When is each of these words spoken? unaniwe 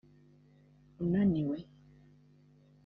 unaniwe 1.01 1.57